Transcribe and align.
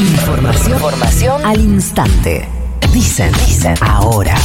Información, 0.00 0.72
Información 0.72 1.44
al 1.44 1.60
instante. 1.60 2.48
Dicen, 2.94 3.30
dicen, 3.46 3.74
ahora. 3.82 4.36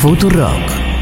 Futurock. 0.00 0.95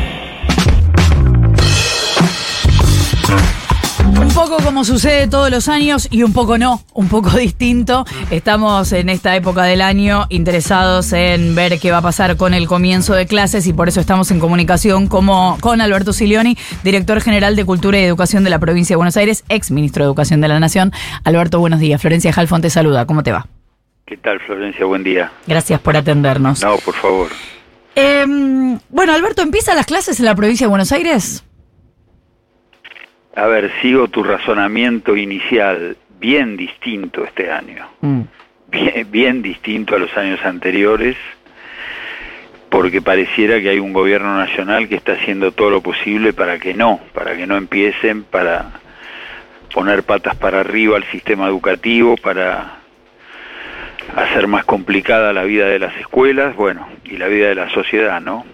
Un 4.21 4.29
poco 4.33 4.57
como 4.63 4.85
sucede 4.85 5.29
todos 5.29 5.51
los 5.51 5.69
años 5.69 6.09
y 6.11 6.23
un 6.23 6.33
poco 6.33 6.59
no, 6.59 6.83
un 6.93 7.09
poco 7.09 7.31
distinto. 7.37 8.05
Estamos 8.31 8.93
en 8.93 9.09
esta 9.09 9.37
época 9.37 9.65
del 9.65 9.81
año 9.81 10.27
interesados 10.29 11.13
en 11.13 11.55
ver 11.55 11.79
qué 11.79 11.91
va 11.91 11.99
a 11.99 12.03
pasar 12.03 12.37
con 12.37 12.55
el 12.55 12.67
comienzo 12.67 13.15
de 13.15 13.27
clases 13.27 13.67
y 13.67 13.73
por 13.73 13.89
eso 13.89 14.01
estamos 14.01 14.31
en 14.31 14.41
comunicación 14.41 15.09
como, 15.09 15.59
con 15.61 15.81
Alberto 15.81 16.13
Silioni, 16.13 16.57
director 16.83 17.21
general 17.21 17.57
de 17.57 17.65
Cultura 17.65 17.99
y 17.99 18.05
Educación 18.05 18.45
de 18.45 18.51
la 18.51 18.59
provincia 18.59 18.95
de 18.95 18.99
Buenos 18.99 19.17
Aires, 19.17 19.45
ex 19.49 19.71
ministro 19.71 20.05
de 20.05 20.09
Educación 20.09 20.41
de 20.41 20.49
la 20.49 20.61
Nación. 20.61 20.93
Alberto, 21.25 21.59
buenos 21.61 21.81
días. 21.81 22.01
Florencia 22.01 22.33
Jalfón 22.33 22.63
te 22.63 22.71
saluda. 22.71 23.07
¿Cómo 23.07 23.23
te 23.23 23.33
va? 23.33 23.47
¿Qué 24.07 24.17
tal, 24.17 24.39
Florencia? 24.41 24.85
Buen 24.85 25.03
día. 25.03 25.33
Gracias 25.47 25.81
por 25.81 25.97
atendernos. 25.97 26.63
No, 26.63 26.77
por 26.79 26.95
favor. 26.95 27.29
Em, 27.95 28.79
bueno, 28.91 29.13
Alberto, 29.13 29.43
¿empiezan 29.43 29.77
las 29.77 29.87
clases 29.87 30.19
en 30.19 30.27
la 30.27 30.35
provincia 30.35 30.67
de 30.67 30.69
Buenos 30.69 30.93
Aires? 30.93 31.45
A 33.37 33.47
ver, 33.47 33.73
sigo 33.83 34.09
tu 34.09 34.23
razonamiento 34.23 35.17
inicial, 35.17 35.97
bien 36.21 36.57
distinto 36.57 37.25
este 37.25 37.51
año, 37.51 37.87
Mm. 38.01 38.21
bien, 38.69 39.11
bien 39.11 39.43
distinto 39.43 39.97
a 39.97 39.99
los 39.99 40.17
años 40.17 40.41
anteriores, 40.45 41.17
porque 42.71 43.01
pareciera 43.03 43.61
que 43.61 43.69
hay 43.71 43.79
un 43.79 43.93
gobierno 43.93 44.37
nacional 44.37 44.89
que 44.89 44.97
está 44.97 45.13
haciendo 45.13 45.53
todo 45.53 45.71
lo 45.71 45.81
posible 45.81 46.33
para 46.33 46.59
que 46.59 46.75
no, 46.75 47.01
para 47.13 47.37
que 47.37 47.47
no 47.47 47.57
empiecen, 47.57 48.25
para 48.25 48.67
poner 49.73 50.05
patas 50.05 50.37
para 50.37 50.61
arriba 50.61 50.97
al 50.97 51.05
sistema 51.05 51.47
educativo, 51.49 52.17
para 52.17 52.79
hacer 54.17 54.47
más 54.47 54.65
complicada 54.65 55.33
la 55.33 55.45
vida 55.45 55.67
de 55.67 55.79
las 55.79 55.97
escuelas, 55.97 56.55
bueno, 56.57 56.87
y 57.05 57.17
la 57.17 57.27
vida 57.29 57.49
de 57.49 57.55
la 57.57 57.71
sociedad, 57.71 58.21
¿no? 58.21 58.45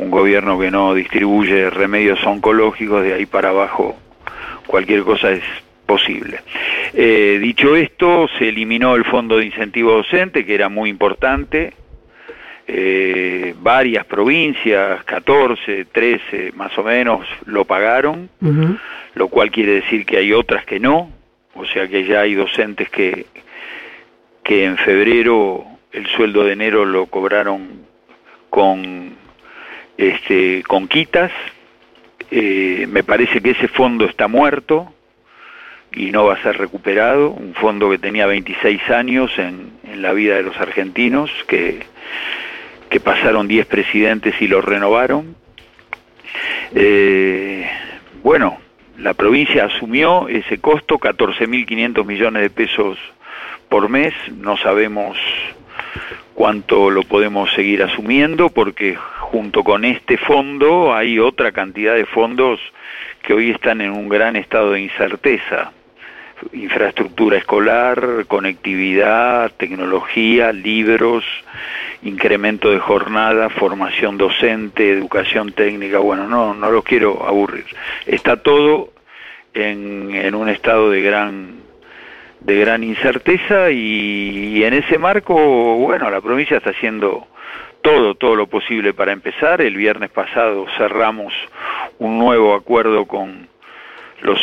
Un 0.00 0.10
gobierno 0.10 0.58
que 0.58 0.70
no 0.70 0.94
distribuye 0.94 1.68
remedios 1.68 2.24
oncológicos, 2.24 3.02
de 3.04 3.12
ahí 3.12 3.26
para 3.26 3.50
abajo 3.50 3.96
cualquier 4.66 5.02
cosa 5.02 5.30
es 5.32 5.42
posible. 5.84 6.40
Eh, 6.94 7.38
dicho 7.40 7.76
esto, 7.76 8.26
se 8.38 8.48
eliminó 8.48 8.96
el 8.96 9.04
fondo 9.04 9.36
de 9.36 9.44
incentivo 9.44 9.92
docente, 9.92 10.46
que 10.46 10.54
era 10.54 10.70
muy 10.70 10.88
importante. 10.88 11.74
Eh, 12.66 13.54
varias 13.60 14.06
provincias, 14.06 15.04
14, 15.04 15.84
13 15.86 16.52
más 16.54 16.76
o 16.78 16.82
menos, 16.82 17.26
lo 17.44 17.66
pagaron, 17.66 18.30
lo 19.14 19.28
cual 19.28 19.50
quiere 19.50 19.72
decir 19.72 20.06
que 20.06 20.16
hay 20.16 20.32
otras 20.32 20.64
que 20.64 20.80
no, 20.80 21.10
o 21.54 21.66
sea 21.66 21.88
que 21.88 22.04
ya 22.04 22.20
hay 22.20 22.34
docentes 22.34 22.88
que, 22.88 23.26
que 24.44 24.64
en 24.64 24.76
febrero 24.78 25.64
el 25.92 26.06
sueldo 26.06 26.44
de 26.44 26.52
enero 26.52 26.84
lo 26.84 27.06
cobraron 27.06 27.86
con 28.50 29.19
este, 30.00 30.62
con 30.62 30.88
quitas. 30.88 31.30
Eh, 32.30 32.86
me 32.88 33.02
parece 33.02 33.40
que 33.40 33.50
ese 33.50 33.68
fondo 33.68 34.06
está 34.06 34.28
muerto 34.28 34.92
y 35.92 36.10
no 36.10 36.24
va 36.24 36.34
a 36.34 36.42
ser 36.42 36.56
recuperado. 36.56 37.30
Un 37.30 37.54
fondo 37.54 37.90
que 37.90 37.98
tenía 37.98 38.26
26 38.26 38.88
años 38.90 39.30
en, 39.38 39.78
la 40.00 40.14
vida 40.14 40.36
de 40.36 40.42
los 40.42 40.56
argentinos, 40.56 41.30
que, 41.46 41.80
que 42.88 43.00
pasaron 43.00 43.46
10 43.46 43.66
presidentes 43.66 44.34
y 44.40 44.48
lo 44.48 44.62
renovaron. 44.62 45.36
Eh, 46.74 47.68
bueno, 48.22 48.58
la 48.96 49.12
provincia 49.12 49.66
asumió 49.66 50.28
ese 50.28 50.58
costo, 50.58 50.96
14.500 50.96 52.06
millones 52.06 52.42
de 52.42 52.50
pesos 52.50 52.96
por 53.68 53.90
mes. 53.90 54.14
No 54.38 54.56
sabemos 54.56 55.18
cuánto 56.40 56.88
lo 56.88 57.02
podemos 57.02 57.52
seguir 57.52 57.82
asumiendo 57.82 58.48
porque 58.48 58.96
junto 58.96 59.62
con 59.62 59.84
este 59.84 60.16
fondo 60.16 60.94
hay 60.94 61.18
otra 61.18 61.52
cantidad 61.52 61.94
de 61.94 62.06
fondos 62.06 62.58
que 63.22 63.34
hoy 63.34 63.50
están 63.50 63.82
en 63.82 63.90
un 63.90 64.08
gran 64.08 64.36
estado 64.36 64.70
de 64.70 64.80
incerteza. 64.80 65.70
Infraestructura 66.54 67.36
escolar, 67.36 68.24
conectividad, 68.26 69.52
tecnología, 69.58 70.50
libros, 70.50 71.26
incremento 72.04 72.70
de 72.70 72.78
jornada, 72.78 73.50
formación 73.50 74.16
docente, 74.16 74.90
educación 74.90 75.52
técnica, 75.52 75.98
bueno, 75.98 76.26
no, 76.26 76.54
no 76.54 76.70
los 76.70 76.84
quiero 76.84 77.22
aburrir. 77.28 77.66
Está 78.06 78.38
todo 78.38 78.94
en, 79.52 80.14
en 80.14 80.34
un 80.34 80.48
estado 80.48 80.88
de 80.88 81.02
gran 81.02 81.59
de 82.40 82.58
gran 82.58 82.82
incerteza 82.82 83.70
y, 83.70 84.58
y 84.58 84.64
en 84.64 84.74
ese 84.74 84.98
marco, 84.98 85.34
bueno, 85.76 86.10
la 86.10 86.20
provincia 86.20 86.56
está 86.56 86.70
haciendo 86.70 87.26
todo, 87.82 88.14
todo 88.14 88.36
lo 88.36 88.46
posible 88.46 88.92
para 88.94 89.12
empezar. 89.12 89.60
El 89.60 89.76
viernes 89.76 90.10
pasado 90.10 90.66
cerramos 90.76 91.32
un 91.98 92.18
nuevo 92.18 92.54
acuerdo 92.54 93.06
con 93.06 93.48
los 94.22 94.40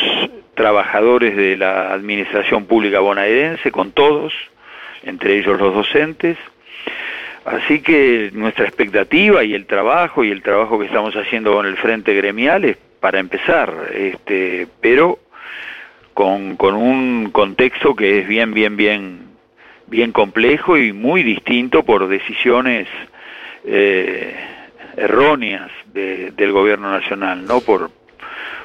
trabajadores 0.55 1.35
de 1.35 1.55
la 1.57 1.93
Administración 1.93 2.65
Pública 2.65 2.99
bonaerense, 2.99 3.71
con 3.71 3.91
todos, 3.91 4.33
entre 5.03 5.37
ellos 5.37 5.59
los 5.59 5.73
docentes. 5.73 6.37
Así 7.45 7.81
que 7.81 8.31
nuestra 8.33 8.65
expectativa 8.65 9.43
y 9.43 9.53
el 9.53 9.65
trabajo 9.65 10.23
y 10.23 10.31
el 10.31 10.41
trabajo 10.41 10.79
que 10.79 10.87
estamos 10.87 11.15
haciendo 11.15 11.53
con 11.53 11.65
el 11.65 11.77
Frente 11.77 12.13
Gremial 12.13 12.65
es 12.65 12.77
para 12.99 13.19
empezar, 13.19 13.71
este, 13.93 14.67
pero 14.81 15.19
con, 16.17 16.55
con 16.55 16.73
un 16.73 17.29
contexto 17.29 17.95
que 17.95 18.17
es 18.17 18.27
bien, 18.27 18.51
bien, 18.51 18.75
bien, 18.75 19.19
bien 19.85 20.11
complejo 20.11 20.75
y 20.75 20.91
muy 20.91 21.21
distinto 21.21 21.83
por 21.83 22.07
decisiones 22.07 22.87
eh, 23.63 24.33
erróneas 24.95 25.69
de- 25.93 26.31
del 26.31 26.51
gobierno 26.53 26.89
nacional, 26.91 27.45
¿no? 27.45 27.61
Por, 27.61 27.91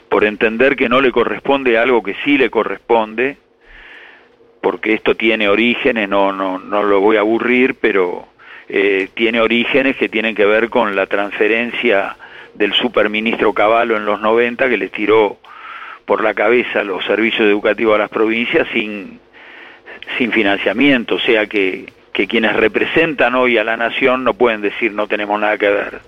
por 0.09 0.25
entender 0.25 0.77
que 0.77 0.89
no 0.89 1.03
le 1.03 1.13
corresponde 1.13 1.77
algo 1.77 2.03
que 2.03 2.15
sí 2.25 2.39
le 2.39 2.49
corresponde, 2.49 3.37
porque 4.63 4.95
esto 4.95 5.15
tiene 5.15 5.47
orígenes, 5.51 6.09
no, 6.09 6.33
no, 6.33 6.59
no 6.59 6.83
lo 6.83 7.01
voy 7.01 7.19
a 7.19 7.21
aburrir, 7.21 7.75
pero 7.75 8.29
eh, 8.71 9.11
tiene 9.13 9.43
orígenes 9.43 9.99
que 9.99 10.09
tienen 10.09 10.35
que 10.35 10.47
ver 10.47 10.71
con 10.71 10.97
la 10.97 11.05
transferencia 11.05 12.17
del 12.55 12.73
superministro 12.73 13.53
Cavallo 13.53 13.95
en 13.99 14.07
los 14.07 14.23
90 14.23 14.71
que 14.71 14.79
les 14.79 14.91
tiró 14.91 15.37
por 16.13 16.23
la 16.23 16.35
cabeza 16.35 16.85
los 16.85 17.03
servicios 17.07 17.49
educativos 17.49 17.95
a 17.95 18.01
las 18.01 18.11
provincias 18.11 18.69
sin, 18.71 19.19
sin 20.19 20.31
financiamiento, 20.31 21.15
o 21.15 21.19
sea 21.19 21.47
que, 21.47 21.91
que 22.13 22.27
quienes 22.27 22.55
representan 22.55 23.35
hoy 23.35 23.57
a 23.57 23.65
la 23.65 23.79
nación 23.79 24.23
no 24.23 24.35
pueden 24.35 24.61
decir 24.61 24.93
no 24.93 25.07
tenemos 25.07 25.41
nada 25.41 25.57
que 25.57 25.71
ver. 25.71 26.01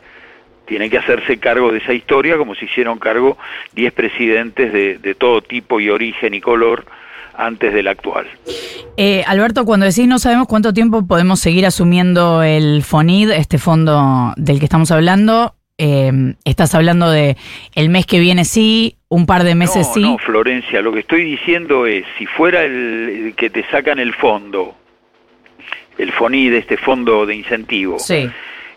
Tienen 0.66 0.90
que 0.90 0.98
hacerse 0.98 1.38
cargo 1.38 1.72
de 1.72 1.78
esa 1.78 1.94
historia 1.94 2.36
como 2.36 2.54
se 2.54 2.66
hicieron 2.66 2.98
cargo 2.98 3.38
10 3.72 3.94
presidentes 3.94 4.74
de, 4.74 4.98
de 4.98 5.14
todo 5.14 5.40
tipo 5.40 5.80
y 5.80 5.88
origen 5.88 6.34
y 6.34 6.42
color 6.42 6.84
antes 7.34 7.72
del 7.72 7.88
actual. 7.88 8.26
Eh, 8.98 9.24
Alberto, 9.26 9.64
cuando 9.64 9.86
decís 9.86 10.06
no 10.06 10.18
sabemos 10.18 10.48
cuánto 10.48 10.74
tiempo 10.74 11.06
podemos 11.06 11.40
seguir 11.40 11.64
asumiendo 11.64 12.42
el 12.42 12.82
FONID, 12.82 13.30
este 13.30 13.56
fondo 13.56 14.34
del 14.36 14.58
que 14.58 14.66
estamos 14.66 14.90
hablando, 14.90 15.54
eh, 15.78 16.34
estás 16.44 16.74
hablando 16.74 17.10
de 17.10 17.36
el 17.74 17.88
mes 17.88 18.06
que 18.06 18.20
viene 18.20 18.44
sí, 18.44 18.96
un 19.08 19.26
par 19.26 19.44
de 19.44 19.54
meses 19.54 19.88
no, 19.88 19.94
sí. 19.94 20.02
no, 20.02 20.18
Florencia, 20.18 20.80
lo 20.82 20.92
que 20.92 21.00
estoy 21.00 21.24
diciendo 21.24 21.86
es, 21.86 22.04
si 22.18 22.26
fuera 22.26 22.62
el, 22.62 23.26
el 23.26 23.34
que 23.34 23.50
te 23.50 23.64
sacan 23.70 23.98
el 23.98 24.14
fondo, 24.14 24.74
el 25.98 26.12
FONID, 26.12 26.54
este 26.54 26.76
fondo 26.76 27.26
de 27.26 27.34
incentivo, 27.34 27.98
Sí. 27.98 28.28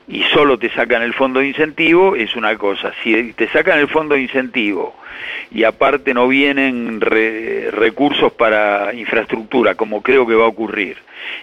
Y 0.07 0.23
solo 0.33 0.57
te 0.57 0.69
sacan 0.69 1.01
el 1.01 1.13
fondo 1.13 1.39
de 1.41 1.47
incentivo, 1.47 2.15
es 2.15 2.35
una 2.35 2.55
cosa. 2.57 2.93
Si 3.03 3.33
te 3.33 3.47
sacan 3.49 3.79
el 3.79 3.87
fondo 3.89 4.15
de 4.15 4.21
incentivo 4.21 4.95
y 5.51 5.63
aparte 5.63 6.13
no 6.13 6.27
vienen 6.27 7.01
re- 7.01 7.69
recursos 7.71 8.31
para 8.31 8.93
infraestructura, 8.93 9.75
como 9.75 10.01
creo 10.01 10.25
que 10.25 10.35
va 10.35 10.45
a 10.45 10.49
ocurrir, 10.49 10.97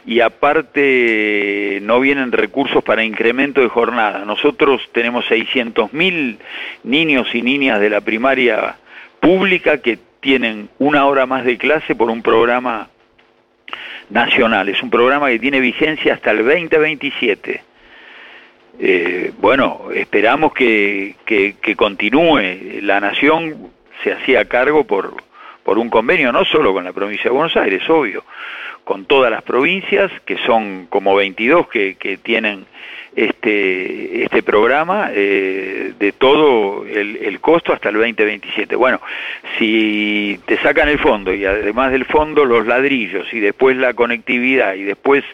y 0.06 0.20
aparte 0.20 1.78
no 1.82 2.00
vienen 2.00 2.32
recursos 2.32 2.82
para 2.82 3.04
incremento 3.04 3.60
de 3.60 3.68
jornada, 3.68 4.24
nosotros 4.24 4.80
tenemos 4.92 5.26
600.000 5.30 6.36
niños 6.84 7.34
y 7.34 7.42
niñas 7.42 7.80
de 7.80 7.90
la 7.90 8.00
primaria 8.00 8.76
pública 9.20 9.78
que 9.82 9.98
tienen 10.20 10.70
una 10.78 11.04
hora 11.06 11.26
más 11.26 11.44
de 11.44 11.58
clase 11.58 11.94
por 11.94 12.08
un 12.08 12.22
programa 12.22 12.88
nacional. 14.10 14.68
Es 14.68 14.82
un 14.82 14.90
programa 14.90 15.28
que 15.28 15.38
tiene 15.38 15.60
vigencia 15.60 16.14
hasta 16.14 16.30
el 16.30 16.38
2027. 16.38 17.62
Eh, 18.78 19.32
bueno, 19.38 19.88
esperamos 19.94 20.52
que, 20.52 21.14
que, 21.24 21.76
continúe. 21.76 22.80
La 22.82 23.00
Nación 23.00 23.70
se 24.02 24.12
hacía 24.12 24.44
cargo 24.46 24.84
por, 24.84 25.14
por 25.62 25.78
un 25.78 25.88
convenio, 25.88 26.32
no 26.32 26.44
solo 26.44 26.72
con 26.72 26.84
la 26.84 26.92
provincia 26.92 27.24
de 27.24 27.30
Buenos 27.30 27.56
Aires, 27.56 27.88
obvio, 27.88 28.24
con 28.82 29.06
todas 29.06 29.30
las 29.30 29.42
provincias, 29.42 30.10
que 30.24 30.38
son 30.38 30.86
como 30.86 31.14
22 31.14 31.68
que, 31.68 31.94
que 31.96 32.18
tienen 32.18 32.66
este, 33.16 34.24
este 34.24 34.42
programa, 34.42 35.10
eh, 35.12 35.92
de 35.98 36.12
todo 36.12 36.84
el, 36.84 37.16
el, 37.16 37.40
costo 37.40 37.72
hasta 37.72 37.90
el 37.90 37.94
2027. 37.94 38.74
Bueno, 38.74 39.00
si 39.58 40.40
te 40.46 40.58
sacan 40.58 40.88
el 40.88 40.98
fondo 40.98 41.32
y 41.32 41.44
además 41.44 41.92
del 41.92 42.04
fondo 42.06 42.44
los 42.44 42.66
ladrillos 42.66 43.32
y 43.32 43.38
después 43.40 43.76
la 43.76 43.94
conectividad 43.94 44.74
y 44.74 44.82
después 44.82 45.24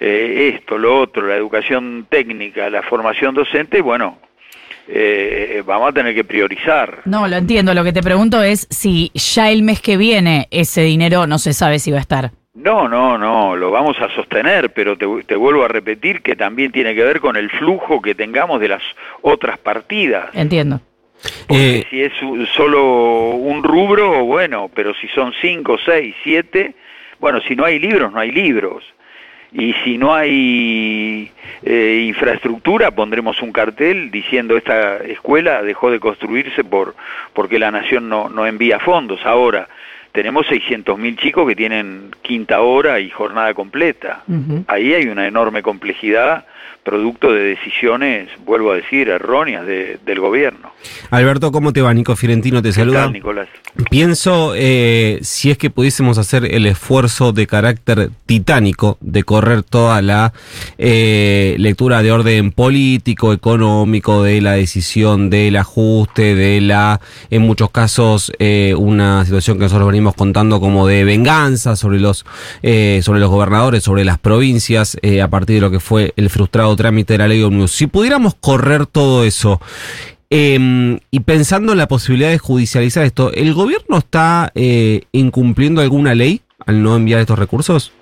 eh, 0.00 0.54
esto, 0.54 0.78
lo 0.78 1.00
otro, 1.00 1.26
la 1.26 1.36
educación 1.36 2.06
técnica, 2.08 2.70
la 2.70 2.82
formación 2.82 3.34
docente, 3.34 3.80
bueno, 3.80 4.18
eh, 4.88 5.62
vamos 5.66 5.90
a 5.90 5.92
tener 5.92 6.14
que 6.14 6.24
priorizar. 6.24 7.02
No, 7.04 7.28
lo 7.28 7.36
entiendo. 7.36 7.74
Lo 7.74 7.84
que 7.84 7.92
te 7.92 8.02
pregunto 8.02 8.42
es 8.42 8.66
si 8.70 9.10
ya 9.14 9.50
el 9.50 9.62
mes 9.62 9.80
que 9.80 9.96
viene 9.96 10.48
ese 10.50 10.82
dinero 10.82 11.26
no 11.26 11.38
se 11.38 11.52
sabe 11.52 11.78
si 11.78 11.90
va 11.90 11.98
a 11.98 12.02
estar. 12.02 12.30
No, 12.54 12.88
no, 12.88 13.16
no, 13.16 13.54
lo 13.54 13.70
vamos 13.70 13.96
a 14.00 14.08
sostener, 14.14 14.72
pero 14.72 14.96
te, 14.96 15.06
te, 15.26 15.36
vuelvo 15.36 15.64
a 15.64 15.68
repetir 15.68 16.22
que 16.22 16.34
también 16.34 16.72
tiene 16.72 16.92
que 16.94 17.04
ver 17.04 17.20
con 17.20 17.36
el 17.36 17.50
flujo 17.50 18.02
que 18.02 18.16
tengamos 18.16 18.60
de 18.60 18.68
las 18.68 18.82
otras 19.22 19.58
partidas. 19.58 20.30
Entiendo. 20.34 20.80
Porque 21.46 21.78
eh, 21.78 21.86
si 21.90 22.02
es 22.02 22.12
solo 22.54 23.30
un 23.30 23.62
rubro, 23.62 24.24
bueno, 24.24 24.70
pero 24.74 24.94
si 24.94 25.08
son 25.08 25.32
cinco, 25.40 25.78
seis, 25.84 26.14
siete, 26.22 26.74
bueno, 27.18 27.40
si 27.40 27.56
no 27.56 27.64
hay 27.64 27.78
libros, 27.78 28.12
no 28.12 28.20
hay 28.20 28.30
libros. 28.30 28.84
Y 29.52 29.72
si 29.84 29.96
no 29.96 30.14
hay 30.14 31.30
eh, 31.62 32.04
infraestructura, 32.06 32.90
pondremos 32.90 33.40
un 33.40 33.52
cartel 33.52 34.10
diciendo 34.10 34.56
esta 34.56 34.98
escuela 34.98 35.62
dejó 35.62 35.90
de 35.90 36.00
construirse 36.00 36.64
por 36.64 36.94
porque 37.32 37.58
la 37.58 37.70
nación 37.70 38.08
no, 38.08 38.28
no 38.28 38.46
envía 38.46 38.78
fondos. 38.78 39.24
Ahora, 39.24 39.68
tenemos 40.12 40.46
600.000 40.46 41.16
chicos 41.16 41.48
que 41.48 41.54
tienen 41.56 42.10
quinta 42.22 42.60
hora 42.60 43.00
y 43.00 43.10
jornada 43.10 43.54
completa. 43.54 44.22
Ahí 44.66 44.92
hay 44.94 45.06
una 45.06 45.26
enorme 45.26 45.62
complejidad 45.62 46.44
producto 46.82 47.32
de 47.32 47.42
decisiones, 47.42 48.30
vuelvo 48.46 48.72
a 48.72 48.76
decir, 48.76 49.10
erróneas 49.10 49.66
del 49.66 50.20
gobierno. 50.20 50.72
Alberto, 51.10 51.52
¿cómo 51.52 51.72
te 51.72 51.82
va? 51.82 51.92
Nico 51.92 52.16
Fiorentino 52.16 52.62
te 52.62 52.72
saluda. 52.72 53.02
Tal, 53.02 53.12
Nicolás? 53.12 53.48
Pienso, 53.90 54.54
eh, 54.56 55.20
si 55.22 55.52
es 55.52 55.56
que 55.56 55.70
pudiésemos 55.70 56.18
hacer 56.18 56.52
el 56.52 56.66
esfuerzo 56.66 57.32
de 57.32 57.46
carácter 57.46 58.10
titánico 58.26 58.98
de 59.00 59.22
correr 59.22 59.62
toda 59.62 60.02
la 60.02 60.32
eh, 60.78 61.54
lectura 61.58 62.02
de 62.02 62.10
orden 62.10 62.50
político, 62.50 63.32
económico, 63.32 64.24
de 64.24 64.40
la 64.40 64.54
decisión 64.54 65.30
del 65.30 65.56
ajuste, 65.56 66.34
de 66.34 66.60
la, 66.60 67.00
en 67.30 67.42
muchos 67.42 67.70
casos, 67.70 68.32
eh, 68.40 68.74
una 68.76 69.24
situación 69.24 69.58
que 69.58 69.64
nosotros 69.64 69.86
venimos 69.86 70.14
contando 70.16 70.60
como 70.60 70.88
de 70.88 71.04
venganza 71.04 71.76
sobre 71.76 72.00
los, 72.00 72.26
eh, 72.64 73.00
sobre 73.04 73.20
los 73.20 73.30
gobernadores, 73.30 73.84
sobre 73.84 74.04
las 74.04 74.18
provincias, 74.18 74.98
eh, 75.02 75.22
a 75.22 75.28
partir 75.28 75.54
de 75.54 75.60
lo 75.60 75.70
que 75.70 75.80
fue 75.80 76.12
el 76.16 76.30
frustrado 76.30 76.74
trámite 76.74 77.14
de 77.14 77.18
la 77.18 77.28
ley 77.28 77.42
Omnibus. 77.44 77.70
Si 77.70 77.86
pudiéramos 77.86 78.34
correr 78.34 78.86
todo 78.86 79.22
eso, 79.22 79.60
eh, 80.30 80.98
y 81.10 81.20
pensando 81.20 81.72
en 81.72 81.78
la 81.78 81.88
posibilidad 81.88 82.30
de 82.30 82.38
judicializar 82.38 83.04
esto, 83.04 83.32
¿el 83.32 83.54
gobierno 83.54 83.98
está 83.98 84.52
eh, 84.54 85.02
incumpliendo 85.12 85.80
alguna 85.80 86.14
ley 86.14 86.42
al 86.66 86.82
no 86.82 86.96
enviar 86.96 87.20
estos 87.20 87.38
recursos? 87.38 87.92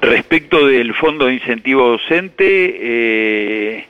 Respecto 0.00 0.66
del 0.66 0.94
Fondo 0.94 1.26
de 1.26 1.34
Incentivo 1.34 1.88
Docente, 1.88 2.76
eh, 2.80 3.86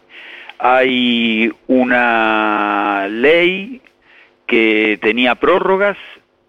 hay 0.59 1.53
una 1.67 3.09
ley 3.09 3.81
que 4.47 4.99
tenía 5.03 5.35
prórrogas, 5.35 5.99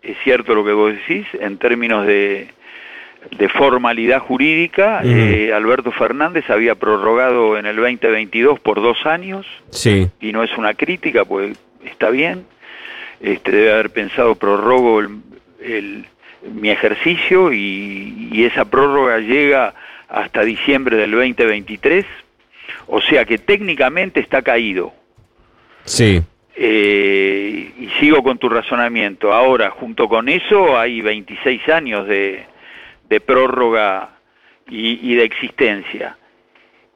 es 0.02 0.18
cierto 0.24 0.56
lo 0.56 0.66
que 0.66 0.72
vos 0.72 0.94
decís, 0.94 1.28
en 1.40 1.58
términos 1.58 2.06
de, 2.06 2.50
de 3.38 3.50
formalidad 3.50 4.20
jurídica, 4.20 5.02
eh, 5.04 5.52
Alberto 5.54 5.92
Fernández 5.92 6.50
había 6.50 6.76
prorrogado 6.76 7.58
en 7.58 7.66
el 7.66 7.76
2022 7.76 8.60
por 8.60 8.82
dos 8.82 9.06
años, 9.06 9.46
Sí. 9.70 10.08
y 10.22 10.32
no 10.32 10.44
es 10.44 10.58
una 10.58 10.74
crítica, 10.74 11.26
pues 11.26 11.58
está 11.86 12.10
bien, 12.10 12.46
este, 13.22 13.52
debe 13.52 13.74
haber 13.74 13.90
pensado 13.92 14.36
prorrogo 14.36 15.00
el, 15.02 15.10
el- 15.62 16.06
mi 16.54 16.70
ejercicio 16.70 17.52
y, 17.52 18.30
y 18.32 18.46
esa 18.46 18.64
prórroga 18.66 19.20
llega 19.20 19.74
hasta 20.08 20.42
diciembre 20.44 20.96
del 20.96 21.12
2023, 21.12 22.06
o 22.88 23.02
sea 23.02 23.26
que 23.26 23.38
técnicamente 23.38 24.22
está 24.22 24.42
caído. 24.42 24.94
Sí. 25.84 26.22
Eh, 26.56 27.72
y 27.80 27.88
sigo 28.00 28.24
con 28.24 28.38
tu 28.38 28.48
razonamiento. 28.50 29.34
Ahora, 29.34 29.70
junto 29.72 30.08
con 30.08 30.30
eso, 30.30 30.78
hay 30.80 31.02
26 31.02 31.68
años 31.70 32.08
de, 32.08 32.46
de 33.10 33.20
prórroga 33.22 34.10
y, 34.70 35.12
y 35.12 35.16
de 35.16 35.24
existencia. 35.24 36.16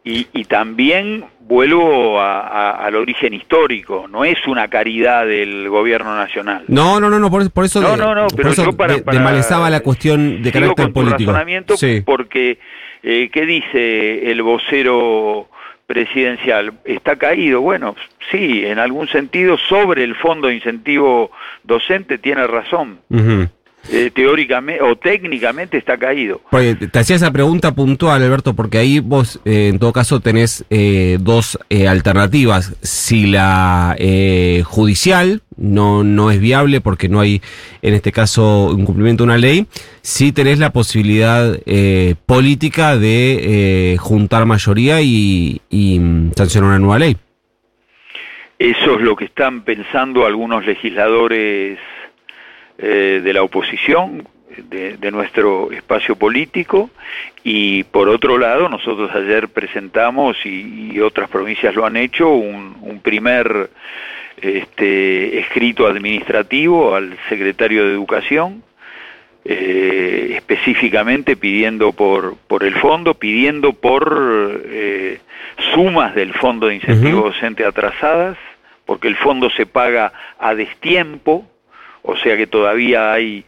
Y, 0.06 0.28
y 0.34 0.44
también 0.44 1.24
vuelvo 1.40 2.20
a- 2.20 2.42
a- 2.42 2.86
al 2.86 2.96
origen 2.96 3.34
histórico, 3.34 4.06
no 4.10 4.26
es 4.26 4.38
una 4.48 4.68
caridad 4.68 5.26
del 5.26 5.70
gobierno 5.70 6.14
nacional. 6.16 6.66
No, 6.68 7.00
no, 7.00 7.10
no, 7.10 7.20
no 7.20 7.32
por, 7.32 7.50
por 7.52 7.64
eso, 7.64 7.80
No, 7.82 7.92
de- 7.92 7.98
no, 7.98 8.14
no, 8.14 8.28
pero 8.36 8.52
yo 8.54 8.74
para, 8.74 8.96
de- 8.96 9.02
para- 9.02 9.18
desmalezaba 9.18 9.70
la 9.70 9.80
cuestión 9.80 10.42
de 10.44 10.52
carácter 10.52 10.76
con 10.86 10.94
tu 10.94 10.94
político. 10.94 11.32
razonamiento 11.32 11.78
Sí. 11.78 12.02
porque 12.06 12.60
eh, 13.02 13.30
¿qué 13.32 13.46
dice 13.46 14.30
el 14.32 14.42
vocero 14.42 15.48
presidencial? 15.88 16.74
Está 16.84 17.16
caído. 17.16 17.62
Bueno, 17.62 17.96
sí, 18.32 18.66
en 18.66 18.80
algún 18.80 19.08
sentido 19.08 19.58
sobre 19.58 20.04
el 20.04 20.16
fondo 20.16 20.50
de 20.50 20.56
incentivo 20.56 21.32
docente 21.64 22.18
tiene 22.18 22.46
razón. 22.48 23.00
Ujú. 23.10 23.48
Eh, 23.92 24.12
teóricamente 24.14 24.82
o 24.82 24.96
técnicamente 24.96 25.78
está 25.78 25.98
caído. 25.98 26.40
Porque 26.50 26.76
te 26.76 27.00
hacía 27.00 27.18
esa 27.18 27.32
pregunta 27.32 27.76
puntual, 27.76 28.24
Alberto, 28.24 28.54
porque 28.54 28.78
ahí 28.78 29.00
vos, 29.00 29.42
eh, 29.44 29.70
en 29.74 29.80
todo 29.80 29.92
caso, 29.92 30.22
tenés 30.22 30.66
eh, 30.70 31.18
dos 31.20 31.60
eh, 31.70 31.88
alternativas. 31.88 32.76
Si 32.82 33.28
la 33.28 33.96
eh, 34.00 34.64
judicial 34.66 35.42
no, 35.58 36.04
no 36.06 36.32
es 36.32 36.40
viable 36.40 36.80
porque 36.80 37.10
no 37.10 37.20
hay, 37.20 37.42
en 37.82 37.94
este 37.94 38.14
caso, 38.14 38.74
incumplimiento 38.78 39.24
de 39.24 39.28
una 39.28 39.38
ley, 39.38 39.68
sí 40.02 40.32
tenés 40.32 40.60
la 40.60 40.72
posibilidad 40.72 41.60
eh, 41.66 42.16
política 42.26 42.98
de 42.98 43.94
eh, 43.94 43.98
juntar 43.98 44.46
mayoría 44.46 45.02
y, 45.02 45.62
y 45.70 46.00
mm, 46.00 46.32
sancionar 46.38 46.70
una 46.70 46.80
nueva 46.80 47.00
ley. 47.00 47.18
Eso 48.60 48.96
es 48.96 49.02
lo 49.02 49.18
que 49.18 49.26
están 49.26 49.64
pensando 49.64 50.26
algunos 50.26 50.66
legisladores 50.66 51.80
eh, 52.78 53.22
de 53.24 53.34
la 53.34 53.44
oposición, 53.44 54.28
de, 54.58 54.98
de 54.98 55.12
nuestro 55.12 55.72
espacio 55.72 56.16
político, 56.16 56.90
y 57.44 57.84
por 57.86 58.08
otro 58.10 58.38
lado, 58.38 58.70
nosotros 58.70 59.10
ayer 59.16 59.50
presentamos, 59.50 60.38
y, 60.46 60.92
y 60.94 61.00
otras 61.00 61.30
provincias 61.30 61.76
lo 61.76 61.86
han 61.86 61.98
hecho, 61.98 62.30
un, 62.30 62.78
un 62.82 63.00
primer 63.00 63.70
este, 64.42 65.40
escrito 65.40 65.88
administrativo 65.88 66.96
al 66.96 67.18
secretario 67.30 67.86
de 67.86 67.94
Educación, 67.94 68.64
eh, 69.46 70.36
específicamente 70.36 71.36
pidiendo 71.36 71.92
por, 71.92 72.38
por 72.48 72.64
el 72.64 72.76
fondo, 72.76 73.14
pidiendo 73.14 73.74
por 73.74 74.62
eh, 74.66 75.20
sumas 75.74 76.16
del 76.16 76.34
fondo 76.34 76.68
de 76.68 76.76
incentivo 76.76 77.24
docente 77.24 77.66
atrasadas, 77.66 78.38
porque 78.86 79.08
el 79.08 79.16
fondo 79.16 79.50
se 79.50 79.66
paga 79.66 80.14
a 80.40 80.56
destiempo, 80.56 81.46
o 82.04 82.16
sea 82.18 82.38
que 82.38 82.48
todavía 82.48 83.12
hay 83.12 83.44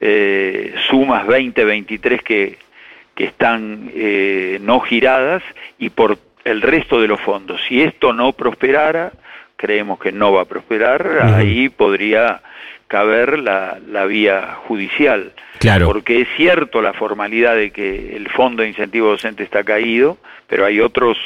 eh, 0.00 0.74
sumas 0.88 1.26
2023 1.26 2.22
que, 2.22 2.58
que 3.14 3.24
están 3.24 3.90
eh, 3.94 4.58
no 4.62 4.80
giradas 4.80 5.42
y 5.78 5.90
por 5.90 6.18
el 6.44 6.62
resto 6.62 7.00
de 7.00 7.08
los 7.08 7.20
fondos. 7.20 7.60
Si 7.66 7.82
esto 7.82 8.12
no 8.12 8.32
prosperara, 8.32 9.12
creemos 9.56 9.98
que 9.98 10.12
no 10.12 10.32
va 10.32 10.42
a 10.42 10.46
prosperar, 10.46 11.20
ahí 11.22 11.70
podría 11.70 12.42
caber 12.88 13.38
la, 13.38 13.78
la 13.90 14.06
vía 14.06 14.58
judicial. 14.66 15.32
Claro. 15.58 15.86
Porque 15.86 16.20
es 16.20 16.28
cierto 16.36 16.82
la 16.82 16.92
formalidad 16.92 17.56
de 17.56 17.70
que 17.70 18.16
el 18.16 18.28
fondo 18.28 18.62
de 18.62 18.68
incentivo 18.68 19.08
docente 19.08 19.44
está 19.44 19.62
caído, 19.64 20.18
pero 20.48 20.66
hay 20.66 20.80
otros 20.80 21.16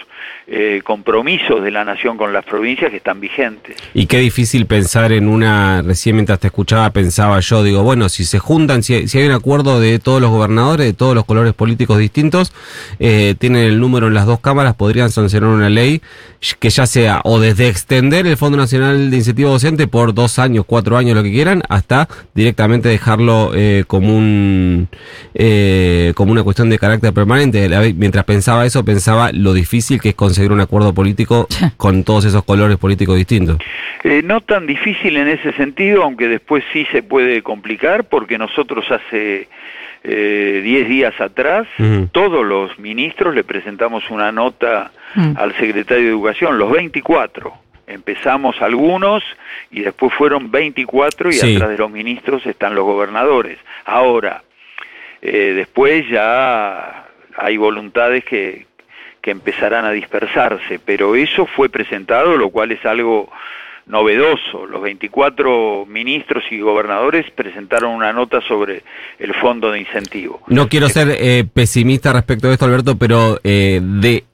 eh, 0.46 0.80
compromisos 0.84 1.62
de 1.62 1.70
la 1.70 1.84
nación 1.84 2.16
con 2.16 2.32
las 2.32 2.44
provincias 2.44 2.90
que 2.90 2.98
están 2.98 3.20
vigentes. 3.20 3.76
Y 3.94 4.06
qué 4.06 4.18
difícil 4.18 4.66
pensar 4.66 5.12
en 5.12 5.28
una, 5.28 5.82
recién 5.82 6.16
mientras 6.16 6.38
te 6.38 6.46
escuchaba 6.48 6.90
pensaba 6.90 7.40
yo, 7.40 7.62
digo, 7.62 7.82
bueno, 7.82 8.08
si 8.08 8.24
se 8.24 8.38
juntan, 8.38 8.82
si, 8.82 9.08
si 9.08 9.18
hay 9.18 9.26
un 9.26 9.32
acuerdo 9.32 9.80
de 9.80 9.98
todos 9.98 10.20
los 10.20 10.30
gobernadores, 10.30 10.86
de 10.86 10.92
todos 10.92 11.14
los 11.14 11.24
colores 11.24 11.52
políticos 11.54 11.98
distintos, 11.98 12.52
eh, 13.00 13.34
tienen 13.38 13.64
el 13.64 13.80
número 13.80 14.06
en 14.06 14.14
las 14.14 14.26
dos 14.26 14.40
cámaras, 14.40 14.74
podrían 14.74 15.10
sancionar 15.10 15.50
una 15.50 15.68
ley 15.68 16.00
que 16.60 16.70
ya 16.70 16.86
sea 16.86 17.20
o 17.24 17.40
desde 17.40 17.68
extender 17.68 18.26
el 18.26 18.36
Fondo 18.36 18.56
Nacional 18.56 19.10
de 19.10 19.16
Incentivo 19.16 19.50
Docente 19.50 19.88
por 19.88 20.14
dos 20.14 20.38
años, 20.38 20.64
cuatro 20.66 20.96
años, 20.96 21.16
lo 21.16 21.22
que 21.22 21.32
quieran, 21.32 21.47
hasta 21.68 22.08
directamente 22.34 22.88
dejarlo 22.88 23.52
eh, 23.54 23.84
como 23.86 24.16
un 24.16 24.88
eh, 25.34 26.12
como 26.14 26.32
una 26.32 26.42
cuestión 26.42 26.70
de 26.70 26.78
carácter 26.78 27.12
permanente. 27.12 27.68
Mientras 27.94 28.24
pensaba 28.24 28.66
eso, 28.66 28.84
pensaba 28.84 29.30
lo 29.32 29.52
difícil 29.52 30.00
que 30.00 30.10
es 30.10 30.14
conseguir 30.14 30.52
un 30.52 30.60
acuerdo 30.60 30.94
político 30.94 31.46
con 31.76 32.04
todos 32.04 32.24
esos 32.24 32.44
colores 32.44 32.76
políticos 32.76 33.16
distintos. 33.16 33.58
Eh, 34.04 34.22
no 34.24 34.40
tan 34.40 34.66
difícil 34.66 35.16
en 35.16 35.28
ese 35.28 35.52
sentido, 35.52 36.02
aunque 36.02 36.28
después 36.28 36.64
sí 36.72 36.86
se 36.92 37.02
puede 37.02 37.42
complicar, 37.42 38.04
porque 38.04 38.38
nosotros 38.38 38.84
hace 38.90 39.48
eh, 40.04 40.60
10 40.62 40.88
días 40.88 41.20
atrás, 41.20 41.66
todos 42.12 42.46
los 42.46 42.78
ministros 42.78 43.34
le 43.34 43.42
presentamos 43.42 44.08
una 44.10 44.30
nota 44.30 44.92
Mm. 45.14 45.32
al 45.36 45.54
secretario 45.56 46.04
de 46.04 46.10
Educación, 46.10 46.58
los 46.58 46.70
24. 46.70 47.52
Empezamos 47.88 48.60
algunos 48.60 49.22
y 49.70 49.80
después 49.80 50.12
fueron 50.14 50.50
24 50.50 51.30
y 51.30 51.32
Sí. 51.34 51.56
atrás 51.56 51.70
de 51.70 51.78
los 51.78 51.90
ministros 51.90 52.44
están 52.46 52.74
los 52.74 52.84
gobernadores. 52.84 53.58
Ahora, 53.84 54.42
eh, 55.22 55.52
después 55.56 56.06
ya 56.08 57.06
hay 57.36 57.56
voluntades 57.56 58.24
que, 58.24 58.66
que 59.20 59.30
empezarán 59.30 59.84
a 59.84 59.90
dispersarse, 59.90 60.78
pero 60.84 61.14
eso 61.16 61.46
fue 61.46 61.68
presentado, 61.68 62.36
lo 62.36 62.50
cual 62.50 62.72
es 62.72 62.84
algo 62.84 63.30
novedoso. 63.86 64.66
Los 64.66 64.82
24 64.82 65.86
ministros 65.86 66.44
y 66.50 66.60
gobernadores 66.60 67.30
presentaron 67.30 67.90
una 67.92 68.12
nota 68.12 68.40
sobre 68.42 68.82
el 69.18 69.34
fondo 69.34 69.70
de 69.72 69.80
incentivo. 69.80 70.42
No 70.48 70.68
quiero 70.68 70.88
ser 70.88 71.08
eh, 71.18 71.44
pesimista 71.52 72.12
respecto 72.12 72.48
de 72.48 72.54
esto, 72.54 72.66
Alberto, 72.66 72.96
pero 72.98 73.40
eh, 73.42 73.80
de 73.82 74.24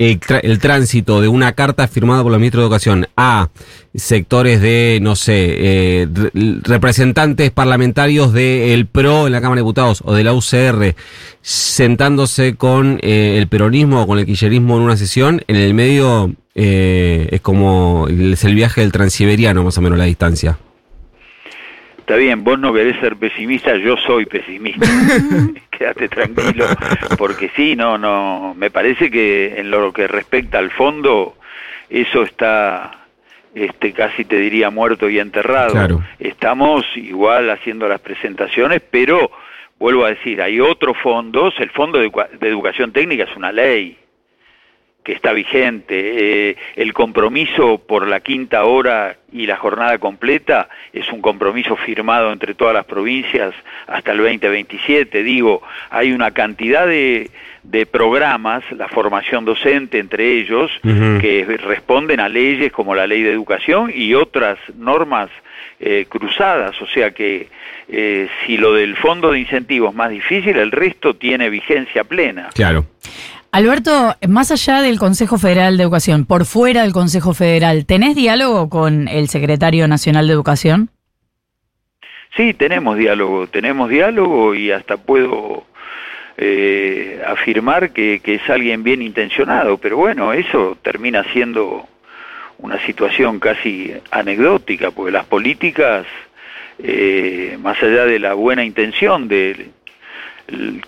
el, 0.00 0.18
el 0.42 0.58
tránsito 0.58 1.20
de 1.20 1.28
una 1.28 1.52
carta 1.52 1.86
firmada 1.86 2.22
por 2.22 2.32
los 2.32 2.40
ministros 2.40 2.62
de 2.62 2.66
Educación 2.66 3.06
a 3.16 3.50
sectores 3.94 4.60
de, 4.62 4.98
no 5.02 5.14
sé, 5.14 5.54
eh, 5.58 6.08
re- 6.12 6.30
representantes 6.62 7.50
parlamentarios 7.50 8.32
del 8.32 8.86
PRO 8.86 9.26
en 9.26 9.32
la 9.32 9.40
Cámara 9.42 9.56
de 9.58 9.62
Diputados 9.62 10.02
o 10.06 10.14
de 10.14 10.24
la 10.24 10.32
UCR, 10.32 10.94
sentándose 11.42 12.54
con 12.54 12.98
eh, 13.02 13.36
el 13.38 13.46
peronismo 13.48 14.02
o 14.02 14.06
con 14.06 14.18
el 14.18 14.26
kirchnerismo 14.26 14.76
en 14.76 14.82
una 14.84 14.96
sesión, 14.96 15.42
en 15.48 15.56
el 15.56 15.74
medio 15.74 16.32
eh, 16.54 17.28
es 17.30 17.40
como 17.42 18.06
es 18.08 18.42
el 18.44 18.54
viaje 18.54 18.80
del 18.80 18.92
transiberiano, 18.92 19.62
más 19.64 19.76
o 19.76 19.82
menos 19.82 19.98
la 19.98 20.04
distancia. 20.04 20.58
Está 22.10 22.18
bien, 22.18 22.42
vos 22.42 22.58
no 22.58 22.72
querés 22.72 22.98
ser 22.98 23.14
pesimista, 23.14 23.76
yo 23.76 23.96
soy 23.96 24.26
pesimista. 24.26 24.84
Quédate 25.70 26.08
tranquilo, 26.08 26.66
porque 27.16 27.52
sí, 27.54 27.76
no, 27.76 27.98
no, 27.98 28.52
me 28.58 28.68
parece 28.68 29.12
que 29.12 29.60
en 29.60 29.70
lo 29.70 29.92
que 29.92 30.08
respecta 30.08 30.58
al 30.58 30.72
fondo, 30.72 31.36
eso 31.88 32.24
está, 32.24 33.06
este, 33.54 33.92
casi 33.92 34.24
te 34.24 34.38
diría 34.38 34.70
muerto 34.70 35.08
y 35.08 35.20
enterrado. 35.20 35.70
Claro. 35.70 36.02
Estamos 36.18 36.84
igual 36.96 37.48
haciendo 37.48 37.86
las 37.86 38.00
presentaciones, 38.00 38.82
pero 38.90 39.30
vuelvo 39.78 40.04
a 40.04 40.08
decir, 40.08 40.42
hay 40.42 40.58
otros 40.58 40.96
fondos, 41.00 41.54
el 41.60 41.70
Fondo 41.70 42.00
de 42.00 42.48
Educación 42.48 42.90
Técnica 42.90 43.22
es 43.22 43.36
una 43.36 43.52
ley 43.52 43.96
que 45.10 45.16
está 45.16 45.32
vigente. 45.32 46.50
Eh, 46.50 46.56
el 46.76 46.92
compromiso 46.92 47.78
por 47.78 48.06
la 48.06 48.20
quinta 48.20 48.62
hora 48.62 49.16
y 49.32 49.44
la 49.44 49.56
jornada 49.56 49.98
completa 49.98 50.68
es 50.92 51.10
un 51.10 51.20
compromiso 51.20 51.74
firmado 51.74 52.32
entre 52.32 52.54
todas 52.54 52.74
las 52.74 52.84
provincias 52.84 53.52
hasta 53.88 54.12
el 54.12 54.18
2027. 54.18 55.24
Digo, 55.24 55.62
hay 55.90 56.12
una 56.12 56.30
cantidad 56.30 56.86
de, 56.86 57.28
de 57.64 57.86
programas, 57.86 58.62
la 58.70 58.86
formación 58.86 59.44
docente 59.44 59.98
entre 59.98 60.38
ellos, 60.38 60.70
que 60.80 61.58
responden 61.60 62.20
a 62.20 62.28
leyes 62.28 62.70
como 62.70 62.94
la 62.94 63.08
ley 63.08 63.24
de 63.24 63.32
educación 63.32 63.90
y 63.92 64.14
otras 64.14 64.58
normas 64.76 65.28
eh, 65.80 66.06
cruzadas. 66.08 66.80
O 66.82 66.86
sea 66.86 67.10
que 67.10 67.48
eh, 67.88 68.28
si 68.46 68.56
lo 68.56 68.74
del 68.74 68.96
fondo 68.96 69.32
de 69.32 69.40
incentivos 69.40 69.90
es 69.90 69.96
más 69.96 70.10
difícil, 70.10 70.56
el 70.56 70.70
resto 70.70 71.16
tiene 71.16 71.50
vigencia 71.50 72.04
plena. 72.04 72.50
Claro. 72.54 72.86
Alberto, 73.52 74.14
más 74.28 74.52
allá 74.52 74.80
del 74.80 75.00
Consejo 75.00 75.36
Federal 75.36 75.76
de 75.76 75.82
Educación, 75.82 76.24
por 76.24 76.44
fuera 76.44 76.82
del 76.82 76.92
Consejo 76.92 77.34
Federal, 77.34 77.84
¿tenés 77.84 78.14
diálogo 78.14 78.68
con 78.68 79.08
el 79.08 79.28
secretario 79.28 79.88
nacional 79.88 80.28
de 80.28 80.32
Educación? 80.32 80.90
Sí, 82.36 82.54
tenemos 82.54 82.96
diálogo, 82.96 83.48
tenemos 83.48 83.90
diálogo 83.90 84.54
y 84.54 84.70
hasta 84.70 84.98
puedo 84.98 85.64
eh, 86.36 87.20
afirmar 87.26 87.90
que, 87.90 88.20
que 88.20 88.36
es 88.36 88.48
alguien 88.48 88.84
bien 88.84 89.02
intencionado, 89.02 89.78
pero 89.78 89.96
bueno, 89.96 90.32
eso 90.32 90.78
termina 90.80 91.24
siendo 91.32 91.88
una 92.58 92.78
situación 92.86 93.40
casi 93.40 93.92
anecdótica, 94.12 94.92
porque 94.92 95.10
las 95.10 95.26
políticas, 95.26 96.06
eh, 96.78 97.58
más 97.60 97.82
allá 97.82 98.04
de 98.04 98.20
la 98.20 98.34
buena 98.34 98.64
intención 98.64 99.26
de 99.26 99.70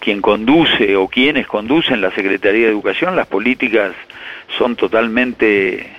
quien 0.00 0.20
conduce 0.20 0.96
o 0.96 1.08
quienes 1.08 1.46
conducen 1.46 2.00
la 2.00 2.10
Secretaría 2.10 2.66
de 2.66 2.72
Educación, 2.72 3.16
las 3.16 3.26
políticas 3.26 3.92
son 4.56 4.76
totalmente 4.76 5.90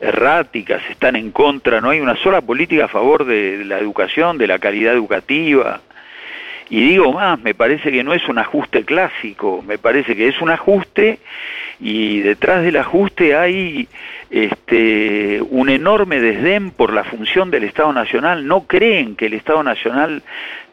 erráticas, 0.00 0.82
están 0.88 1.16
en 1.16 1.30
contra, 1.30 1.80
no 1.80 1.90
hay 1.90 2.00
una 2.00 2.16
sola 2.16 2.40
política 2.40 2.86
a 2.86 2.88
favor 2.88 3.24
de 3.24 3.64
la 3.64 3.78
educación, 3.78 4.38
de 4.38 4.46
la 4.46 4.58
calidad 4.58 4.94
educativa. 4.94 5.80
Y 6.70 6.80
digo 6.80 7.12
más, 7.12 7.40
me 7.40 7.52
parece 7.52 7.90
que 7.90 8.04
no 8.04 8.14
es 8.14 8.26
un 8.28 8.38
ajuste 8.38 8.84
clásico, 8.84 9.62
me 9.66 9.76
parece 9.76 10.14
que 10.14 10.28
es 10.28 10.40
un 10.40 10.50
ajuste 10.50 11.18
y 11.80 12.20
detrás 12.20 12.62
del 12.62 12.76
ajuste 12.76 13.34
hay 13.34 13.88
este, 14.30 15.42
un 15.42 15.68
enorme 15.68 16.20
desdén 16.20 16.70
por 16.70 16.92
la 16.92 17.02
función 17.02 17.50
del 17.50 17.64
Estado 17.64 17.92
Nacional, 17.92 18.46
no 18.46 18.68
creen 18.68 19.16
que 19.16 19.26
el 19.26 19.34
Estado 19.34 19.64
Nacional 19.64 20.22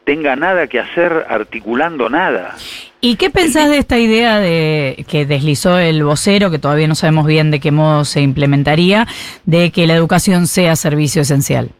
tenga 0.07 0.37
nada 0.37 0.67
que 0.67 0.79
hacer 0.79 1.25
articulando 1.27 2.09
nada. 2.09 2.55
¿Y 3.01 3.17
qué 3.17 3.29
pensás 3.29 3.69
de 3.69 3.77
esta 3.77 3.97
idea 3.97 4.39
de 4.39 5.05
que 5.09 5.25
deslizó 5.25 5.79
el 5.79 6.01
vocero, 6.01 6.49
que 6.49 6.59
todavía 6.59 6.87
no 6.87 6.95
sabemos 6.95 7.27
bien 7.27 7.51
de 7.51 7.59
qué 7.59 7.71
modo 7.71 8.05
se 8.05 8.21
implementaría, 8.21 9.05
de 9.43 9.69
que 9.69 9.85
la 9.85 9.95
educación 9.95 10.47
sea 10.47 10.77
servicio 10.77 11.23
esencial? 11.23 11.71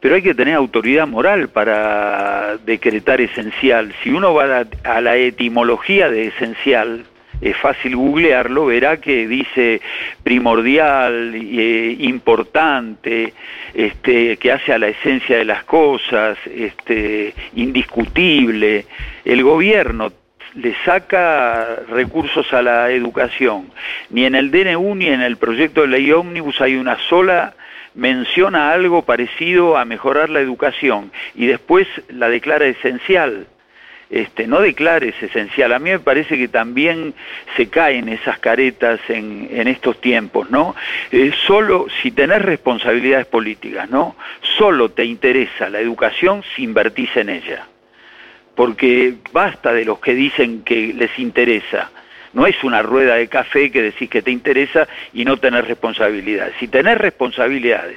Pero 0.00 0.14
hay 0.14 0.22
que 0.22 0.34
tener 0.34 0.54
autoridad 0.54 1.06
moral 1.06 1.48
para 1.50 2.56
decretar 2.64 3.20
esencial. 3.20 3.94
Si 4.02 4.08
uno 4.08 4.32
va 4.32 4.44
a 4.44 4.46
la, 4.46 4.66
a 4.84 5.00
la 5.02 5.16
etimología 5.16 6.08
de 6.08 6.28
esencial, 6.28 7.04
es 7.40 7.56
fácil 7.56 7.96
googlearlo, 7.96 8.66
verá 8.66 8.98
que 8.98 9.26
dice 9.28 9.80
primordial, 10.22 11.34
eh, 11.34 11.96
importante, 12.00 13.34
este, 13.74 14.36
que 14.36 14.52
hace 14.52 14.72
a 14.72 14.78
la 14.78 14.88
esencia 14.88 15.36
de 15.38 15.44
las 15.44 15.64
cosas, 15.64 16.38
este, 16.46 17.34
indiscutible. 17.54 18.86
El 19.24 19.42
gobierno 19.42 20.12
le 20.54 20.74
saca 20.84 21.76
recursos 21.88 22.52
a 22.52 22.62
la 22.62 22.90
educación. 22.90 23.70
Ni 24.10 24.24
en 24.24 24.34
el 24.34 24.50
DNU 24.50 24.94
ni 24.94 25.06
en 25.06 25.20
el 25.20 25.36
proyecto 25.36 25.82
de 25.82 25.88
ley 25.88 26.10
ómnibus 26.12 26.60
hay 26.60 26.76
una 26.76 26.98
sola 27.08 27.54
mención 27.94 28.54
a 28.54 28.72
algo 28.72 29.02
parecido 29.02 29.76
a 29.76 29.84
mejorar 29.84 30.30
la 30.30 30.40
educación 30.40 31.10
y 31.34 31.46
después 31.46 31.86
la 32.08 32.28
declara 32.28 32.66
esencial. 32.66 33.46
Este, 34.08 34.46
no 34.46 34.60
declares 34.60 35.20
esencial. 35.20 35.72
A 35.72 35.78
mí 35.78 35.90
me 35.90 35.98
parece 35.98 36.38
que 36.38 36.46
también 36.48 37.12
se 37.56 37.68
caen 37.68 38.08
esas 38.08 38.38
caretas 38.38 39.00
en, 39.08 39.66
estos 39.66 40.00
tiempos, 40.00 40.50
¿no? 40.50 40.76
Eh, 41.10 41.32
solo 41.46 41.86
si 42.02 42.12
tenés 42.12 42.42
responsabilidades 42.42 43.26
políticas, 43.26 43.90
¿no? 43.90 44.14
Solo 44.58 44.90
te 44.90 45.04
interesa 45.04 45.68
la 45.68 45.80
educación 45.80 46.44
si 46.54 46.62
invertís 46.62 47.16
en 47.16 47.30
ella 47.30 47.66
porque 48.56 49.16
basta 49.32 49.72
de 49.72 49.84
los 49.84 50.00
que 50.00 50.14
dicen 50.14 50.62
que 50.62 50.92
les 50.94 51.16
interesa. 51.18 51.90
No 52.36 52.46
es 52.46 52.62
una 52.62 52.82
rueda 52.82 53.14
de 53.14 53.28
café 53.28 53.70
que 53.70 53.80
decís 53.80 54.10
que 54.10 54.20
te 54.20 54.30
interesa 54.30 54.86
y 55.14 55.24
no 55.24 55.38
tener 55.38 55.64
responsabilidades. 55.64 56.52
Si 56.60 56.68
tenés 56.68 56.98
responsabilidades 56.98 57.96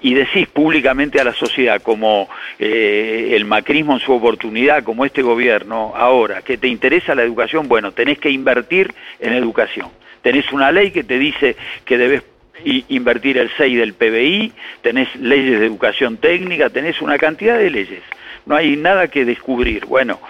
y 0.00 0.14
decís 0.14 0.46
públicamente 0.46 1.20
a 1.20 1.24
la 1.24 1.32
sociedad, 1.32 1.82
como 1.82 2.28
eh, 2.60 3.32
el 3.32 3.44
macrismo 3.44 3.94
en 3.94 3.98
su 3.98 4.12
oportunidad, 4.12 4.84
como 4.84 5.04
este 5.04 5.20
gobierno 5.20 5.94
ahora, 5.96 6.42
que 6.42 6.58
te 6.58 6.68
interesa 6.68 7.16
la 7.16 7.24
educación, 7.24 7.66
bueno, 7.66 7.90
tenés 7.90 8.20
que 8.20 8.30
invertir 8.30 8.94
en 9.18 9.32
educación. 9.32 9.88
Tenés 10.22 10.52
una 10.52 10.70
ley 10.70 10.92
que 10.92 11.02
te 11.02 11.18
dice 11.18 11.56
que 11.84 11.98
debes 11.98 12.22
invertir 12.64 13.36
el 13.36 13.50
6 13.56 13.78
del 13.78 13.94
PBI, 13.94 14.52
tenés 14.82 15.12
leyes 15.16 15.58
de 15.58 15.66
educación 15.66 16.18
técnica, 16.18 16.70
tenés 16.70 17.02
una 17.02 17.18
cantidad 17.18 17.58
de 17.58 17.68
leyes. 17.68 18.02
No 18.46 18.56
hay 18.56 18.76
nada 18.76 19.08
que 19.08 19.24
descubrir. 19.24 19.86
Bueno, 19.86 20.20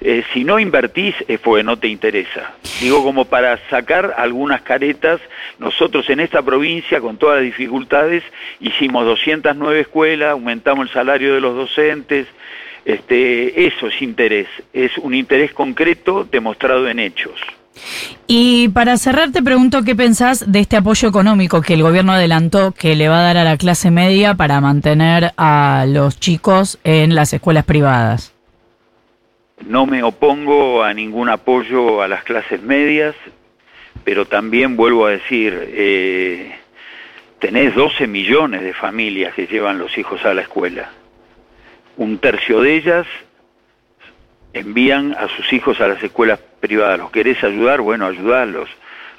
eh, 0.00 0.24
si 0.32 0.44
no 0.44 0.58
invertís 0.58 1.14
es 1.28 1.38
porque 1.40 1.62
no 1.62 1.78
te 1.78 1.88
interesa. 1.88 2.52
Digo 2.80 3.02
como 3.04 3.26
para 3.26 3.58
sacar 3.68 4.14
algunas 4.16 4.62
caretas, 4.62 5.20
nosotros 5.58 6.08
en 6.10 6.20
esta 6.20 6.42
provincia, 6.42 7.00
con 7.00 7.16
todas 7.16 7.36
las 7.36 7.44
dificultades, 7.44 8.24
hicimos 8.60 9.04
209 9.04 9.80
escuelas, 9.80 10.30
aumentamos 10.30 10.88
el 10.88 10.92
salario 10.92 11.34
de 11.34 11.40
los 11.40 11.54
docentes, 11.54 12.26
este, 12.84 13.66
eso 13.66 13.88
es 13.88 14.00
interés, 14.02 14.48
es 14.72 14.96
un 14.98 15.14
interés 15.14 15.52
concreto 15.52 16.26
demostrado 16.30 16.88
en 16.88 16.98
hechos. 16.98 17.38
Y 18.32 18.68
para 18.68 18.96
cerrar 18.96 19.32
te 19.32 19.42
pregunto 19.42 19.82
qué 19.82 19.96
pensás 19.96 20.52
de 20.52 20.60
este 20.60 20.76
apoyo 20.76 21.08
económico 21.08 21.62
que 21.62 21.74
el 21.74 21.82
gobierno 21.82 22.12
adelantó 22.12 22.70
que 22.70 22.94
le 22.94 23.08
va 23.08 23.18
a 23.18 23.22
dar 23.22 23.36
a 23.38 23.42
la 23.42 23.56
clase 23.56 23.90
media 23.90 24.34
para 24.34 24.60
mantener 24.60 25.32
a 25.36 25.84
los 25.88 26.20
chicos 26.20 26.78
en 26.84 27.16
las 27.16 27.32
escuelas 27.32 27.64
privadas. 27.64 28.32
No 29.66 29.84
me 29.84 30.04
opongo 30.04 30.84
a 30.84 30.94
ningún 30.94 31.28
apoyo 31.28 32.02
a 32.02 32.06
las 32.06 32.22
clases 32.22 32.62
medias, 32.62 33.16
pero 34.04 34.26
también 34.26 34.76
vuelvo 34.76 35.06
a 35.06 35.10
decir, 35.10 35.52
eh, 35.72 36.54
tenés 37.40 37.74
12 37.74 38.06
millones 38.06 38.62
de 38.62 38.74
familias 38.74 39.34
que 39.34 39.48
llevan 39.48 39.80
los 39.80 39.98
hijos 39.98 40.24
a 40.24 40.34
la 40.34 40.42
escuela. 40.42 40.88
Un 41.96 42.18
tercio 42.18 42.60
de 42.60 42.76
ellas 42.76 43.08
envían 44.52 45.14
a 45.18 45.28
sus 45.28 45.52
hijos 45.52 45.80
a 45.80 45.88
las 45.88 46.02
escuelas 46.02 46.40
privadas. 46.60 46.98
¿Los 46.98 47.10
querés 47.10 47.42
ayudar? 47.44 47.80
Bueno, 47.80 48.06
ayudarlos. 48.06 48.68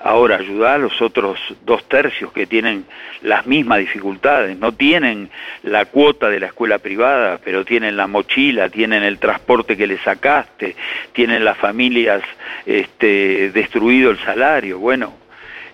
Ahora, 0.04 0.38
ayudar 0.38 0.76
a 0.76 0.78
los 0.80 1.00
otros 1.00 1.38
dos 1.64 1.88
tercios 1.88 2.32
que 2.34 2.48
tienen 2.48 2.86
las 3.22 3.46
mismas 3.46 3.80
dificultades, 3.80 4.58
no 4.58 4.72
tienen 4.72 5.30
la 5.62 5.86
cuota 5.86 6.28
de 6.28 6.40
la 6.40 6.48
escuela 6.48 6.80
privada, 6.80 7.40
pero 7.44 7.64
tienen 7.64 7.96
la 7.96 8.08
mochila, 8.08 8.70
tienen 8.70 9.04
el 9.04 9.20
transporte 9.20 9.78
que 9.78 9.86
le 9.86 10.00
sacaste, 10.00 10.76
tienen 11.14 11.46
las 11.46 11.56
familias 11.58 12.24
este, 12.66 13.52
destruido 13.52 14.10
el 14.10 14.18
salario. 14.18 14.80
Bueno, 14.80 15.14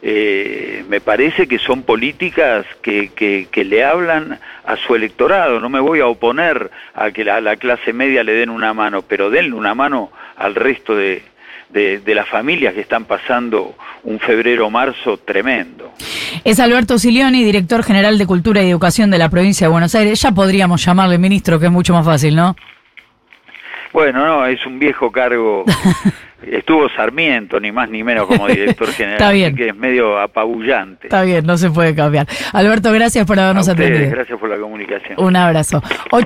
eh, 0.01 0.85
me 0.89 1.01
parece 1.01 1.47
que 1.47 1.57
son 1.57 1.83
políticas 1.83 2.65
que, 2.81 3.09
que, 3.09 3.47
que, 3.51 3.63
le 3.63 3.83
hablan 3.83 4.39
a 4.65 4.75
su 4.77 4.95
electorado. 4.95 5.59
No 5.59 5.69
me 5.69 5.79
voy 5.79 5.99
a 5.99 6.07
oponer 6.07 6.69
a 6.93 7.11
que 7.11 7.29
a 7.29 7.41
la 7.41 7.55
clase 7.55 7.93
media 7.93 8.23
le 8.23 8.33
den 8.33 8.49
una 8.49 8.73
mano, 8.73 9.01
pero 9.01 9.29
denle 9.29 9.55
una 9.55 9.73
mano 9.73 10.11
al 10.35 10.55
resto 10.55 10.95
de, 10.95 11.23
de, 11.69 11.99
de 11.99 12.15
las 12.15 12.27
familias 12.27 12.73
que 12.73 12.81
están 12.81 13.05
pasando 13.05 13.75
un 14.03 14.19
febrero-marzo 14.19 15.17
tremendo. 15.17 15.93
Es 16.43 16.59
Alberto 16.59 16.97
Silioni, 16.99 17.43
director 17.43 17.83
general 17.83 18.17
de 18.17 18.25
Cultura 18.25 18.63
y 18.63 18.69
Educación 18.69 19.11
de 19.11 19.17
la 19.17 19.29
provincia 19.29 19.67
de 19.67 19.71
Buenos 19.71 19.95
Aires. 19.95 20.21
Ya 20.21 20.31
podríamos 20.31 20.85
llamarle 20.85 21.17
ministro, 21.17 21.59
que 21.59 21.65
es 21.65 21.71
mucho 21.71 21.93
más 21.93 22.05
fácil, 22.05 22.35
¿no? 22.35 22.55
Bueno, 23.93 24.25
no, 24.25 24.45
es 24.45 24.63
un 24.65 24.79
viejo 24.79 25.11
cargo. 25.11 25.65
Estuvo 26.43 26.87
Sarmiento, 26.89 27.59
ni 27.59 27.71
más 27.71 27.89
ni 27.89 28.03
menos 28.03 28.27
como 28.27 28.47
director 28.47 28.87
general. 28.93 29.17
Está 29.19 29.31
bien. 29.31 29.47
Así 29.53 29.55
que 29.55 29.69
es 29.69 29.75
medio 29.75 30.19
apabullante. 30.19 31.07
Está 31.07 31.23
bien, 31.23 31.45
no 31.45 31.57
se 31.57 31.69
puede 31.71 31.95
cambiar. 31.95 32.27
Alberto, 32.53 32.91
gracias 32.91 33.25
por 33.25 33.39
habernos 33.39 33.67
A 33.67 33.71
ustedes, 33.71 33.89
atendido. 33.89 34.15
Gracias 34.15 34.39
por 34.39 34.49
la 34.49 34.57
comunicación. 34.57 35.13
Un 35.17 35.35
abrazo. 35.35 35.81
Ocho 36.11 36.25